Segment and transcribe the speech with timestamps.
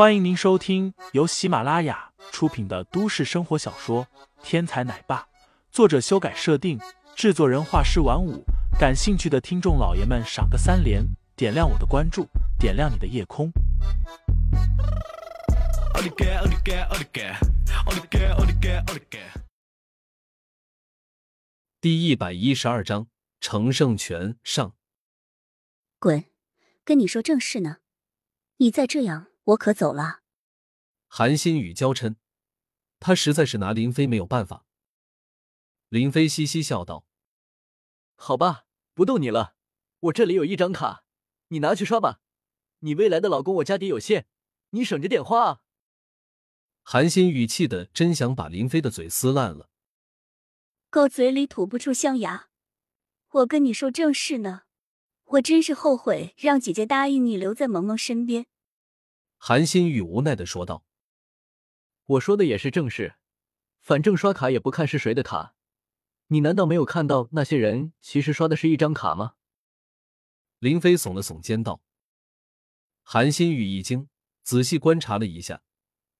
[0.00, 4.06] 欢迎您收听由喜马拉雅出品的都市生活小说
[4.42, 5.18] 《天才奶爸》，
[5.70, 6.80] 作者修改设定，
[7.14, 8.42] 制作人画师晚舞。
[8.78, 11.04] 感兴趣的听众老爷们，赏个三连，
[11.36, 12.26] 点亮我的关注，
[12.58, 13.52] 点亮你的夜空。
[21.78, 23.06] 第一百一十二章
[23.38, 24.72] 乘胜权上。
[25.98, 26.24] 滚！
[26.86, 27.80] 跟你说正事呢，
[28.56, 30.20] 你再这样，我可走了。
[31.08, 32.16] 韩新宇娇嗔，
[32.98, 34.64] 他实在是拿林飞没有办法。
[35.88, 37.04] 林飞嘻嘻笑道
[38.14, 39.56] ：“好吧，不逗你了。
[40.00, 41.04] 我这里有一张卡，
[41.48, 42.20] 你拿去刷吧。
[42.80, 44.26] 你未来的老公我家底有限，
[44.70, 45.60] 你省着点花啊。”
[46.82, 49.68] 韩新宇气的真想把林飞的嘴撕烂了。
[50.90, 52.48] 狗嘴里吐不出象牙，
[53.30, 54.62] 我跟你说正事呢。
[55.24, 58.46] 我真是后悔让姐姐答应你留在萌萌身边。
[59.42, 60.84] 韩新宇无奈的说道
[62.04, 63.14] ：“我说的也是正事，
[63.80, 65.54] 反正刷卡也不看是谁的卡。
[66.26, 69.36] 你难道没有看到那些人其实刷的是一张卡吗？”
[70.60, 71.80] 林飞耸了耸肩道。
[73.02, 74.10] 韩新宇一惊，
[74.42, 75.62] 仔细观察了一下，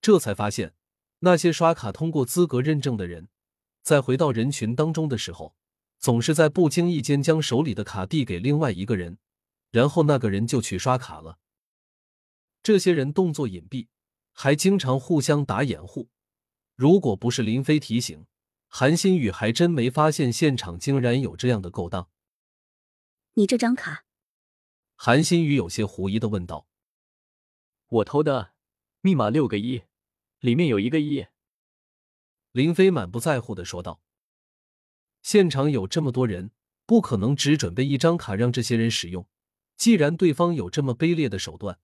[0.00, 0.76] 这才发现
[1.18, 3.28] 那些刷卡通过资格认证的人，
[3.82, 5.56] 在回到人群当中的时候。
[5.98, 9.18] 总是在不经意间将手里的卡递给另外一个人，
[9.72, 11.40] 然后那个人就去刷卡了。
[12.68, 13.88] 这些人动作隐蔽，
[14.34, 16.10] 还经常互相打掩护。
[16.76, 18.26] 如果不是林飞提醒，
[18.66, 22.10] 韩新宇还真没发现现场竟然有这样的勾当。
[23.32, 24.04] 你这张卡？
[24.96, 26.66] 韩新宇有些狐疑的问道。
[27.86, 28.52] 我偷的，
[29.00, 29.84] 密码六个一，
[30.40, 31.24] 里面有一个一。
[32.52, 34.02] 林飞满不在乎的说道。
[35.22, 36.50] 现场有这么多人，
[36.84, 39.26] 不可能只准备一张卡让这些人使用。
[39.78, 41.78] 既然对方有这么卑劣的手段，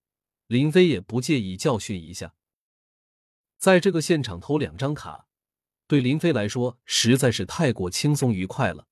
[0.47, 2.34] 林飞也不介意教训一下。
[3.56, 5.27] 在这个现场偷两张卡，
[5.86, 8.86] 对林飞来说实在是太过轻松愉快了。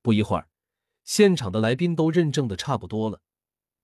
[0.00, 0.48] 不一会儿，
[1.04, 3.20] 现场的来宾都认证的差不多了，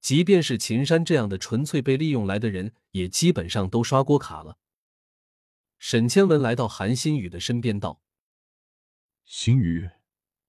[0.01, 4.59] 即便是秦山这样的纯粹被利用来的人，也基本上都刷过卡了。
[5.79, 8.01] 沈千文来到韩新宇的身边道。
[9.25, 9.91] 星宇，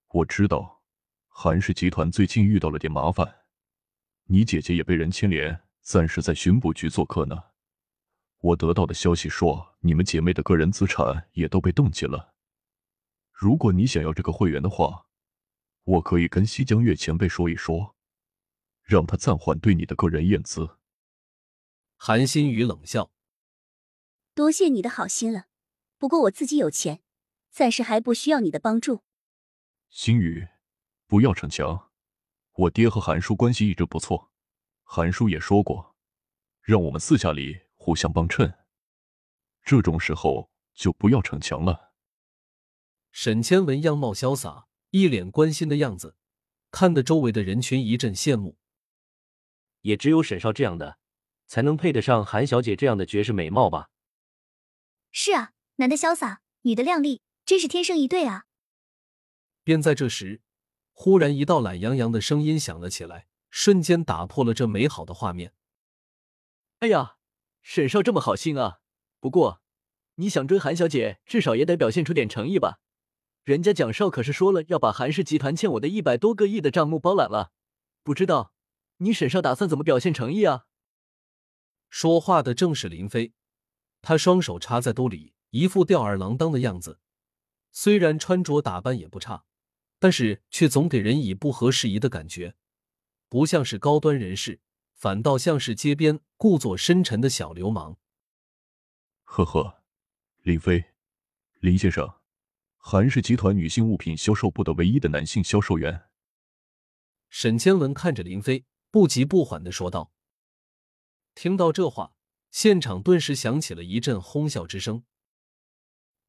[0.10, 0.84] 我知道
[1.28, 3.46] 韩氏集团最近遇到了点麻烦，
[4.26, 7.44] 你姐姐也被人牵连，暂时在巡捕局做客呢。
[8.40, 12.34] 我得到的消息说，你们姐妹的个人资产也都被冻结了。
[13.32, 15.06] 如果你想要这个会员的话，
[15.84, 17.96] 我可以跟西江月前辈说一说，
[18.82, 20.78] 让他暂缓对你的个人验资。
[21.98, 23.12] 韩新宇冷笑
[24.34, 25.46] ：“多谢你的好心了，
[26.00, 27.02] 不过我自己有钱。”
[27.52, 29.04] 暂时还不需要你的帮助，
[29.90, 30.50] 新宇，
[31.08, 31.90] 不要逞强。
[32.54, 34.30] 我爹和韩叔关系一直不错，
[34.88, 35.96] 韩叔也说过，
[36.62, 38.54] 让我们私下里互相帮衬。
[39.64, 41.92] 这种时候就不要逞强了。
[43.12, 46.16] 沈千文样貌潇洒，一脸关心的样子，
[46.72, 48.58] 看得周围的人群一阵羡慕。
[49.82, 51.00] 也只有沈少这样的，
[51.48, 53.90] 才能配得上韩小姐这样的绝世美貌吧？
[55.12, 57.22] 是啊，男的潇洒，女的靓丽。
[57.46, 58.46] 真是天生一对啊！
[59.64, 60.42] 便在这时，
[60.94, 65.54] 忽然一道懒洋洋的声音响了起来，瞬间打破了这美好的画面。
[66.80, 67.16] 哎呀，
[67.62, 68.82] 沈少这么好心啊！
[69.22, 69.62] 不过，
[70.16, 72.82] 你想追韩小姐，至少也得表现出点诚意吧？
[73.46, 77.54] 人家蒋少可是说了要把韩氏集团欠我的一百多个亿的账目包揽了，
[78.04, 78.52] 不知道
[78.98, 80.66] 你沈少打算怎么表现诚意啊？
[81.90, 83.32] 说话的正是林飞，
[84.02, 87.00] 他双手插在兜里，一副吊儿郎当的样子。
[87.72, 89.46] 虽然穿着打扮也不差，
[89.98, 92.58] 但是却总给人以不合时宜的感觉，
[93.28, 94.60] 不像是高端人士，
[94.94, 97.98] 反倒像是街边故作深沉的小流氓。
[99.24, 99.84] 呵呵，
[100.44, 100.94] 林飞，
[101.60, 102.20] 林先生，
[102.78, 106.04] 韩氏集团女性物品销售部的唯一的男性销售员。
[107.30, 110.14] 沈千文看着林飞，不急不缓的说道。
[111.34, 112.16] 听到这话，
[112.52, 115.04] 现场顿时响起了一阵哄笑之声。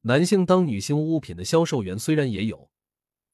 [0.01, 2.69] 男性当女性物品的销售员虽然也有，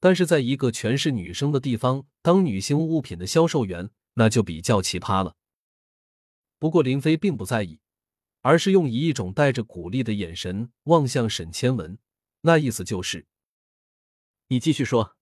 [0.04, 5.34] 但是在一个全是女生的地方当女性物品的销售员，那就比较奇葩了。
[6.58, 7.80] 不过林飞并不在意，
[8.42, 11.98] 而是用以一种带着鼓励的眼神望向沈千文，
[12.42, 13.26] 那意思就是
[14.48, 15.16] ：“你继续说。”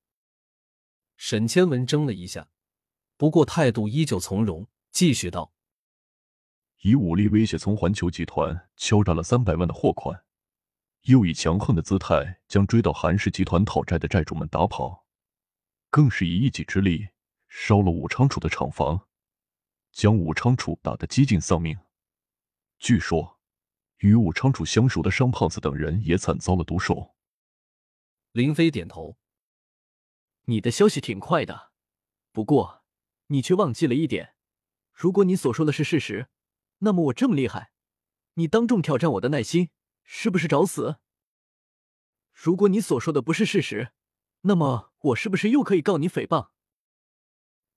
[1.16, 2.48] 沈千文怔了一下，
[3.16, 5.52] 不过态度依旧从容，继续道
[6.82, 10.24] ：“以武力威胁从环球集团敲诈了三百万的货款。”
[11.02, 15.04] 又以强横的姿态将追到韩氏集团讨债的债主们打跑，
[15.90, 17.08] 更是以一己之力
[17.48, 19.08] 烧了武昌楚的厂房，
[19.90, 21.76] 将武昌楚打得几近丧命。
[22.78, 23.40] 据说，
[23.98, 27.16] 与武昌楚相熟的商胖子等人也惨遭了毒手。
[28.30, 29.18] 林飞点头，
[30.44, 31.72] 你的消息挺快的，
[32.30, 32.84] 不过
[33.26, 34.36] 你却忘记了一点：
[34.92, 36.28] 如果你所说的是事实，
[36.78, 37.72] 那么我这么厉害，
[38.34, 39.70] 你当众挑战我的耐心，
[40.02, 40.96] 是不是找死？
[42.32, 43.92] 如果你所说的不是事实，
[44.42, 46.50] 那么我是不是又可以告你诽谤？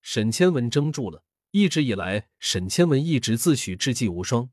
[0.00, 1.24] 沈千文怔住了。
[1.52, 4.50] 一直以来，沈千文一直自诩智计无双，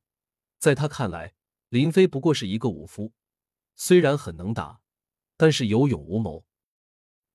[0.58, 1.34] 在他看来，
[1.68, 3.14] 林飞不过是一个武夫，
[3.76, 4.80] 虽然很能打，
[5.36, 6.46] 但是有勇无谋。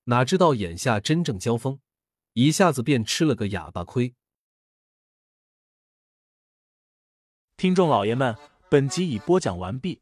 [0.05, 1.79] 哪知道眼下真正交锋，
[2.33, 4.15] 一下子便吃了个哑巴亏。
[7.55, 8.35] 听众老爷们，
[8.71, 10.01] 本集已播讲完毕，